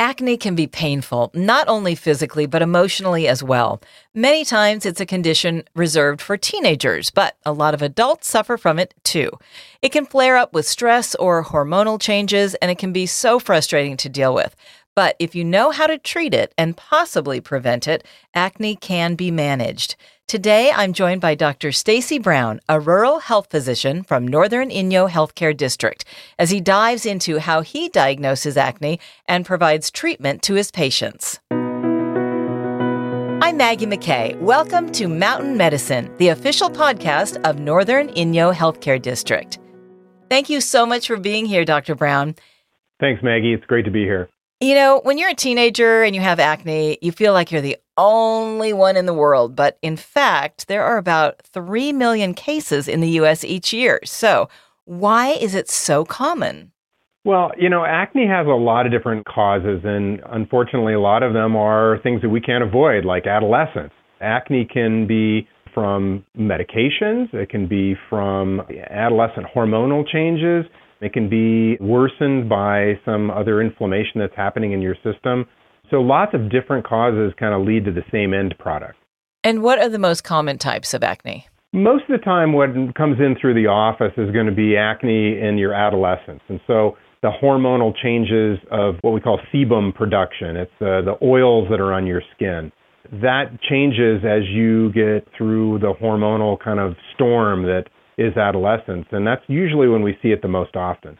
[0.00, 3.82] Acne can be painful, not only physically, but emotionally as well.
[4.14, 8.78] Many times it's a condition reserved for teenagers, but a lot of adults suffer from
[8.78, 9.30] it too.
[9.82, 13.98] It can flare up with stress or hormonal changes, and it can be so frustrating
[13.98, 14.56] to deal with.
[14.96, 18.04] But if you know how to treat it and possibly prevent it,
[18.34, 19.96] acne can be managed.
[20.26, 21.72] Today, I'm joined by Dr.
[21.72, 26.04] Stacey Brown, a rural health physician from Northern Inyo Healthcare District,
[26.38, 31.40] as he dives into how he diagnoses acne and provides treatment to his patients.
[33.42, 34.38] I'm Maggie McKay.
[34.40, 39.58] Welcome to Mountain Medicine, the official podcast of Northern Inyo Healthcare District.
[40.28, 41.96] Thank you so much for being here, Dr.
[41.96, 42.36] Brown.
[43.00, 43.52] Thanks, Maggie.
[43.52, 44.28] It's great to be here.
[44.62, 47.78] You know, when you're a teenager and you have acne, you feel like you're the
[47.96, 49.56] only one in the world.
[49.56, 54.00] But in fact, there are about 3 million cases in the US each year.
[54.04, 54.50] So,
[54.84, 56.72] why is it so common?
[57.24, 61.32] Well, you know, acne has a lot of different causes, and unfortunately, a lot of
[61.32, 63.92] them are things that we can't avoid, like adolescence.
[64.20, 70.66] Acne can be from medications, it can be from adolescent hormonal changes,
[71.00, 75.46] it can be worsened by some other inflammation that's happening in your system.
[75.90, 78.96] So lots of different causes kind of lead to the same end product.
[79.42, 81.46] And what are the most common types of acne?
[81.72, 85.38] Most of the time, what comes in through the office is going to be acne
[85.38, 86.42] in your adolescence.
[86.48, 91.68] And so the hormonal changes of what we call sebum production, it's uh, the oils
[91.70, 92.72] that are on your skin.
[93.12, 97.84] That changes as you get through the hormonal kind of storm that
[98.20, 99.06] is adolescence.
[99.10, 101.18] And that's usually when we see it the most often.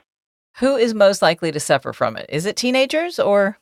[0.59, 2.27] Who is most likely to suffer from it?
[2.29, 3.59] Is it teenagers or?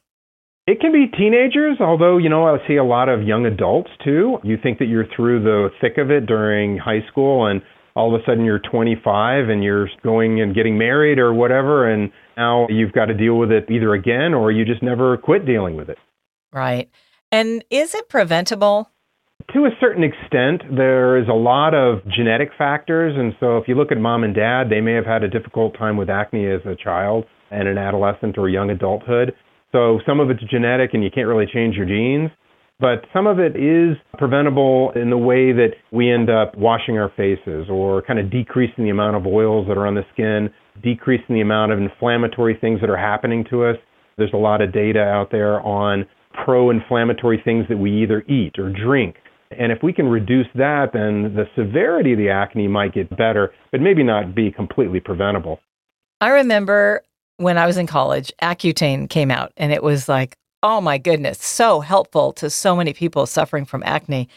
[0.67, 4.39] It can be teenagers, although, you know, I see a lot of young adults too.
[4.43, 7.63] You think that you're through the thick of it during high school and
[7.97, 12.13] all of a sudden you're 25 and you're going and getting married or whatever, and
[12.37, 15.75] now you've got to deal with it either again or you just never quit dealing
[15.75, 15.99] with it.
[16.53, 16.91] Right.
[17.33, 18.91] And is it preventable?
[19.55, 23.15] To a certain extent, there is a lot of genetic factors.
[23.17, 25.79] And so if you look at mom and dad, they may have had a difficult
[25.79, 29.33] time with acne as a child and an adolescent or young adulthood.
[29.73, 32.31] So some of it's genetic and you can't really change your genes.
[32.79, 37.11] But some of it is preventable in the way that we end up washing our
[37.17, 40.51] faces or kind of decreasing the amount of oils that are on the skin,
[40.83, 43.77] decreasing the amount of inflammatory things that are happening to us.
[44.19, 46.05] There's a lot of data out there on
[46.45, 49.17] pro inflammatory things that we either eat or drink
[49.51, 53.53] and if we can reduce that, then the severity of the acne might get better,
[53.73, 55.61] but maybe not be completely preventable.
[56.21, 57.03] I remember
[57.39, 61.43] when I was in college, Accutane came out, and it was like, oh my goodness,
[61.43, 64.29] so helpful to so many people suffering from acne.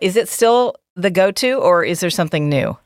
[0.00, 2.76] Is it still the go to, or is there something new?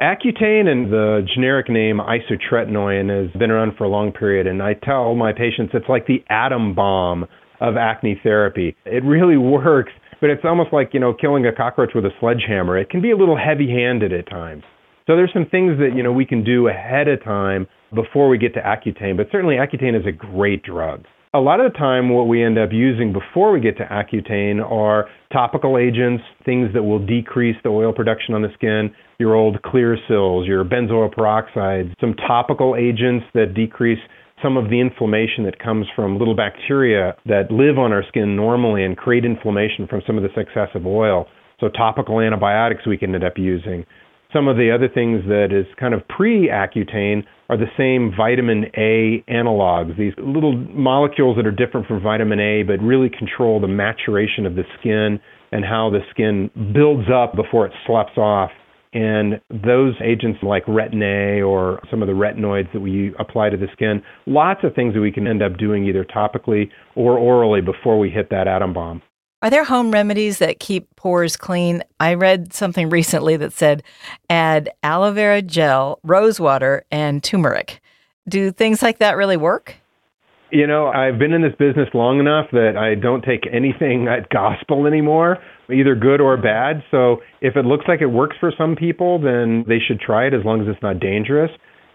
[0.00, 4.74] Accutane and the generic name isotretinoin has been around for a long period, and I
[4.74, 7.26] tell my patients it's like the atom bomb
[7.60, 8.74] of acne therapy.
[8.86, 12.78] It really works but it's almost like, you know, killing a cockroach with a sledgehammer.
[12.78, 14.62] It can be a little heavy handed at times.
[15.08, 18.38] So there's some things that, you know, we can do ahead of time before we
[18.38, 21.04] get to Accutane, but certainly Accutane is a great drug.
[21.34, 24.62] A lot of the time, what we end up using before we get to Accutane
[24.62, 29.60] are topical agents, things that will decrease the oil production on the skin, your old
[29.62, 33.98] Clearasil, your benzoyl peroxide, some topical agents that decrease
[34.42, 38.84] some of the inflammation that comes from little bacteria that live on our skin normally
[38.84, 41.26] and create inflammation from some of this excessive oil.
[41.60, 43.86] So, topical antibiotics we can end up using.
[44.32, 48.64] Some of the other things that is kind of pre Accutane are the same vitamin
[48.76, 53.68] A analogs, these little molecules that are different from vitamin A but really control the
[53.68, 55.20] maturation of the skin
[55.52, 58.50] and how the skin builds up before it sloughs off
[58.92, 63.56] and those agents like retin A or some of the retinoids that we apply to
[63.56, 67.60] the skin, lots of things that we can end up doing either topically or orally
[67.60, 69.02] before we hit that atom bomb.
[69.42, 71.82] Are there home remedies that keep pores clean?
[71.98, 73.82] I read something recently that said
[74.30, 77.80] add aloe vera gel, rose water, and turmeric.
[78.28, 79.74] Do things like that really work?
[80.52, 84.28] You know, I've been in this business long enough that I don't take anything at
[84.28, 85.38] gospel anymore,
[85.72, 86.82] either good or bad.
[86.90, 90.34] So if it looks like it works for some people, then they should try it
[90.34, 91.50] as long as it's not dangerous.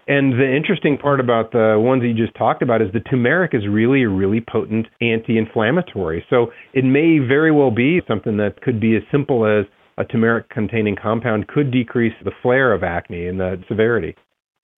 [0.07, 3.53] And the interesting part about the ones that you just talked about is the turmeric
[3.53, 6.25] is really a really potent anti-inflammatory.
[6.29, 9.65] So it may very well be something that could be as simple as
[9.97, 14.15] a turmeric containing compound could decrease the flare of acne and the severity.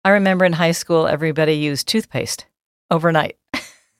[0.05, 2.45] I remember in high school everybody used toothpaste
[2.89, 3.35] overnight.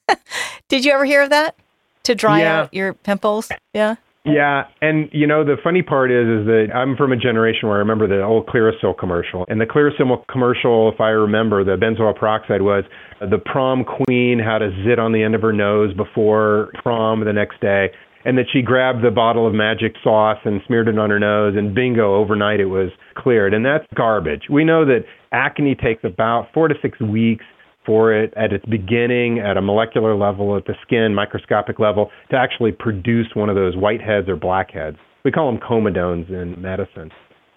[0.70, 1.58] Did you ever hear of that?
[2.04, 2.60] To dry yeah.
[2.60, 3.52] out your pimples?
[3.74, 3.96] Yeah.
[4.28, 7.78] Yeah, and you know the funny part is is that I'm from a generation where
[7.78, 12.18] I remember the old Clearasil commercial, and the Clearasil commercial, if I remember, the benzoyl
[12.18, 12.84] peroxide was
[13.22, 17.24] uh, the prom queen had a zit on the end of her nose before prom
[17.24, 17.88] the next day,
[18.26, 21.56] and that she grabbed the bottle of magic sauce and smeared it on her nose,
[21.56, 24.44] and bingo, overnight it was cleared, and that's garbage.
[24.50, 27.46] We know that acne takes about four to six weeks
[27.88, 32.38] for it at its beginning at a molecular level at the skin microscopic level to
[32.38, 34.98] actually produce one of those whiteheads or blackheads.
[35.26, 37.10] We call them comedones in medicine.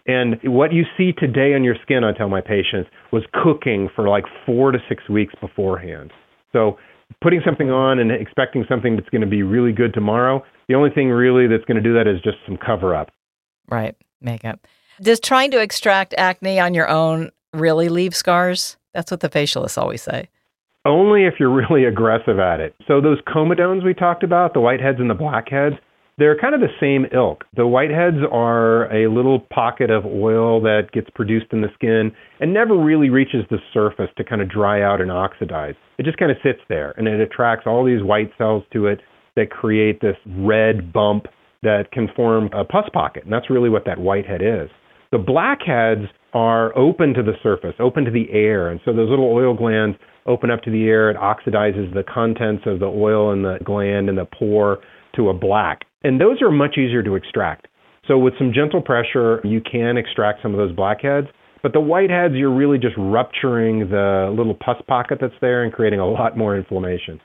[0.06, 4.09] And what you see today on your skin, I tell my patients, was cooking for
[4.09, 6.12] like four to six weeks beforehand.
[6.53, 6.79] So
[7.21, 10.91] putting something on and expecting something that's going to be really good tomorrow, the only
[10.91, 13.11] thing really that's going to do that is just some cover up.
[13.69, 14.67] Right, makeup.
[15.00, 18.76] Does trying to extract acne on your own really leave scars?
[18.94, 20.28] That's what the facialists always say.
[20.84, 22.75] Only if you're really aggressive at it.
[22.87, 25.76] So those comedones we talked about, the whiteheads and the blackheads,
[26.16, 27.44] they're kind of the same ilk.
[27.56, 32.52] The whiteheads are a little pocket of oil that gets produced in the skin and
[32.52, 35.75] never really reaches the surface to kind of dry out and oxidize.
[35.98, 39.00] It just kind of sits there and it attracts all these white cells to it
[39.37, 41.26] that create this red bump
[41.62, 43.25] that can form a pus pocket.
[43.25, 44.69] And that's really what that whitehead is.
[45.12, 48.71] The blackheads are open to the surface, open to the air.
[48.71, 49.97] And so those little oil glands
[50.27, 51.11] open up to the air.
[51.11, 54.79] It oxidizes the contents of the oil in the gland and the pore
[55.17, 55.82] to a black.
[56.03, 57.67] And those are much easier to extract.
[58.06, 61.27] So with some gentle pressure, you can extract some of those blackheads.
[61.62, 66.00] But the whiteheads, you're really just rupturing the little pus pocket that's there and creating
[66.00, 67.21] a lot more inflammation.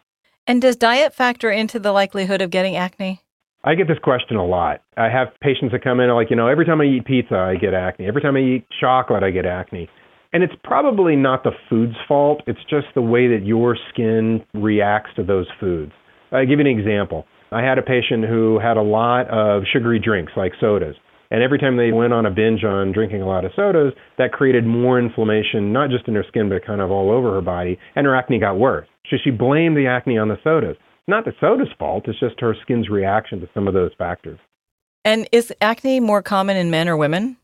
[0.46, 3.22] And does diet factor into the likelihood of getting acne?
[3.68, 4.82] I get this question a lot.
[4.96, 7.56] I have patients that come in like, you know, every time I eat pizza, I
[7.56, 8.06] get acne.
[8.06, 9.90] Every time I eat chocolate, I get acne.
[10.34, 12.44] And it's probably not the food's fault.
[12.46, 15.92] It's just the way that your skin reacts to those foods.
[16.32, 17.26] I give you an example.
[17.52, 20.96] I had a patient who had a lot of sugary drinks like sodas.
[21.32, 24.32] And every time they went on a binge on drinking a lot of sodas, that
[24.32, 27.80] created more inflammation, not just in her skin, but kind of all over her body.
[27.96, 28.88] And her acne got worse.
[29.10, 30.78] So she blamed the acne on the sodas
[31.08, 34.40] not the soda's fault, it's just her skin's reaction to some of those factors.
[35.04, 37.38] And is acne more common in men or women?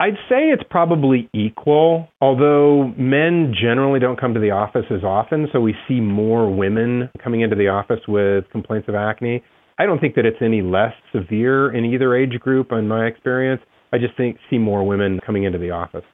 [0.00, 5.48] I'd say it's probably equal, although men generally don't come to the office as often,
[5.52, 9.42] so we see more women coming into the office with complaints of acne.
[9.76, 13.60] I don't think that it's any less severe in either age group in my experience.
[13.92, 16.04] I just think see more women coming into the office.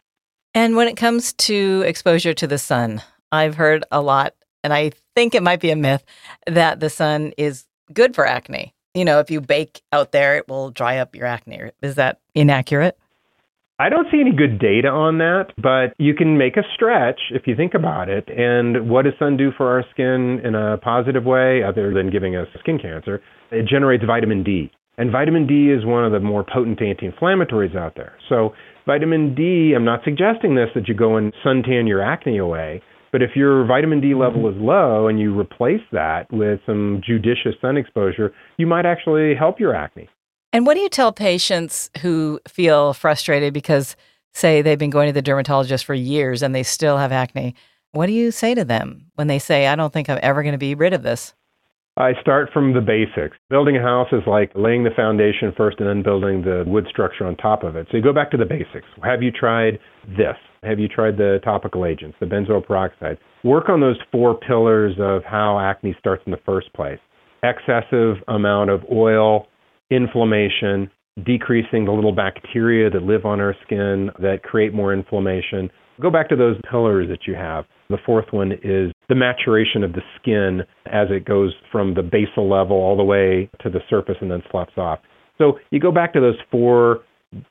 [0.54, 3.02] And when it comes to exposure to the sun,
[3.32, 6.02] I've heard a lot and I think it might be a myth
[6.46, 8.74] that the sun is good for acne.
[8.94, 11.70] You know, if you bake out there, it will dry up your acne.
[11.82, 12.98] Is that inaccurate?
[13.78, 17.42] I don't see any good data on that, but you can make a stretch if
[17.46, 18.28] you think about it.
[18.28, 22.36] And what does sun do for our skin in a positive way, other than giving
[22.36, 23.20] us skin cancer?
[23.50, 24.70] It generates vitamin D.
[24.96, 28.12] And vitamin D is one of the more potent anti inflammatories out there.
[28.28, 28.54] So,
[28.86, 32.80] vitamin D, I'm not suggesting this that you go and suntan your acne away,
[33.14, 37.54] but if your vitamin D level is low and you replace that with some judicious
[37.60, 40.08] sun exposure, you might actually help your acne.
[40.52, 43.94] And what do you tell patients who feel frustrated because,
[44.32, 47.54] say, they've been going to the dermatologist for years and they still have acne?
[47.92, 50.50] What do you say to them when they say, I don't think I'm ever going
[50.50, 51.34] to be rid of this?
[51.96, 53.36] I start from the basics.
[53.48, 57.24] Building a house is like laying the foundation first and then building the wood structure
[57.24, 57.86] on top of it.
[57.92, 58.88] So you go back to the basics.
[59.04, 60.34] Have you tried this?
[60.64, 63.18] Have you tried the topical agents, the benzoyl peroxide?
[63.42, 66.98] Work on those four pillars of how acne starts in the first place.
[67.42, 69.46] Excessive amount of oil,
[69.90, 70.90] inflammation,
[71.24, 75.70] decreasing the little bacteria that live on our skin that create more inflammation.
[76.00, 77.66] Go back to those pillars that you have.
[77.90, 82.48] The fourth one is the maturation of the skin as it goes from the basal
[82.48, 85.00] level all the way to the surface and then sloughs off.
[85.36, 87.00] So you go back to those four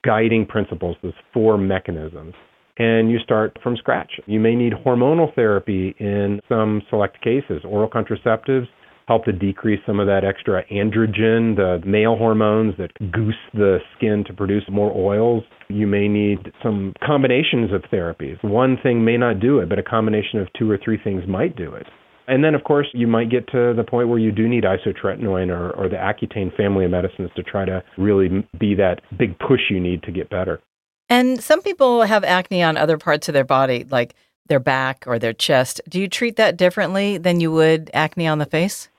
[0.03, 2.33] guiding principles, those four mechanisms
[2.77, 4.11] and you start from scratch.
[4.25, 7.61] You may need hormonal therapy in some select cases.
[7.65, 8.67] Oral contraceptives
[9.07, 14.23] help to decrease some of that extra androgen, the male hormones that goose the skin
[14.25, 15.43] to produce more oils.
[15.67, 18.41] You may need some combinations of therapies.
[18.43, 21.55] One thing may not do it, but a combination of two or three things might
[21.55, 21.85] do it.
[22.25, 25.49] And then, of course, you might get to the point where you do need isotretinoin
[25.49, 29.59] or, or the Accutane family of medicines to try to really be that big push
[29.69, 30.61] you need to get better.
[31.09, 34.15] And some people have acne on other parts of their body, like
[34.47, 35.81] their back or their chest.
[35.87, 38.89] Do you treat that differently than you would acne on the face?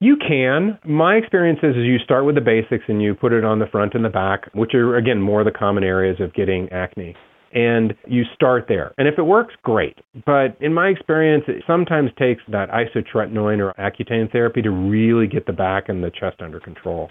[0.00, 0.78] You can.
[0.84, 3.66] My experience is, is you start with the basics and you put it on the
[3.66, 7.16] front and the back, which are, again, more the common areas of getting acne.
[7.52, 8.92] And you start there.
[8.98, 9.96] And if it works, great.
[10.26, 15.46] But in my experience, it sometimes takes that isotretinoin or Accutane therapy to really get
[15.46, 17.10] the back and the chest under control.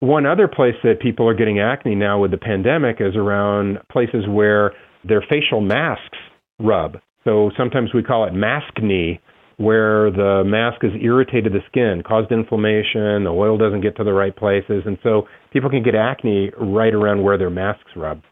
[0.00, 4.24] One other place that people are getting acne now with the pandemic is around places
[4.28, 4.72] where
[5.04, 6.18] their facial masks
[6.60, 6.98] rub.
[7.24, 9.18] So sometimes we call it mask maskne,
[9.56, 14.12] where the mask has irritated the skin, caused inflammation, the oil doesn't get to the
[14.12, 18.22] right places, and so people can get acne right around where their masks rub.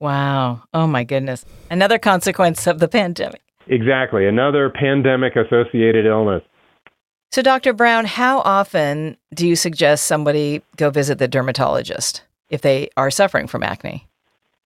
[0.00, 0.62] Wow.
[0.72, 1.44] Oh my goodness.
[1.70, 3.42] Another consequence of the pandemic.
[3.68, 4.26] Exactly.
[4.26, 6.42] Another pandemic associated illness.
[7.32, 7.72] So, Dr.
[7.72, 13.46] Brown, how often do you suggest somebody go visit the dermatologist if they are suffering
[13.46, 14.06] from acne?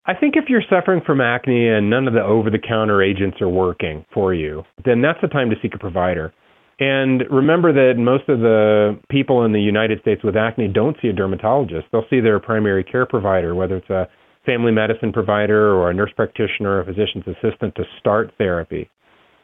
[0.08, 3.40] I think if you're suffering from acne and none of the over the counter agents
[3.40, 6.34] are working for you, then that's the time to seek a provider.
[6.80, 11.10] And remember that most of the people in the United States with acne don't see
[11.10, 11.86] a dermatologist.
[11.92, 14.08] They'll see their primary care provider, whether it's a
[14.44, 18.90] family medicine provider or a nurse practitioner or a physician's assistant to start therapy.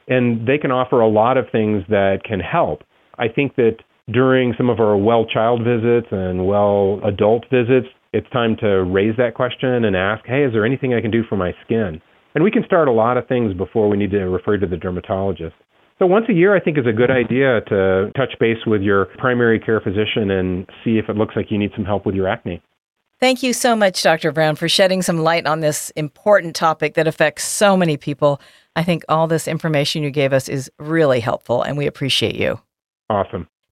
[0.07, 2.81] And they can offer a lot of things that can help.
[3.17, 3.77] I think that
[4.11, 9.15] during some of our well child visits and well adult visits, it's time to raise
[9.17, 12.01] that question and ask, hey, is there anything I can do for my skin?
[12.35, 14.77] And we can start a lot of things before we need to refer to the
[14.77, 15.55] dermatologist.
[15.99, 19.05] So once a year, I think is a good idea to touch base with your
[19.17, 22.27] primary care physician and see if it looks like you need some help with your
[22.27, 22.61] acne.
[23.19, 24.31] Thank you so much, Dr.
[24.31, 28.41] Brown, for shedding some light on this important topic that affects so many people.
[28.75, 32.59] I think all this information you gave us is really helpful, and we appreciate you.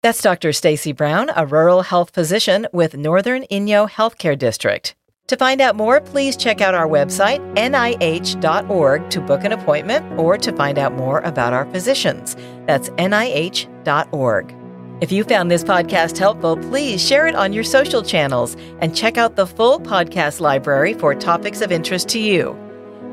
[0.01, 0.53] That's Dr.
[0.53, 4.95] Stacey Brown, a rural health physician with Northern Inyo Healthcare District.
[5.27, 10.37] To find out more, please check out our website, nih.org, to book an appointment or
[10.37, 12.35] to find out more about our physicians.
[12.65, 14.55] That's nih.org.
[15.01, 19.17] If you found this podcast helpful, please share it on your social channels and check
[19.17, 22.57] out the full podcast library for topics of interest to you.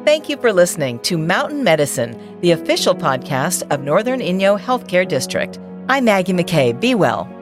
[0.04, 5.58] Thank you for listening to Mountain Medicine, the official podcast of Northern Inyo Healthcare District.
[5.88, 6.78] I'm Maggie McKay.
[6.80, 7.35] Be well.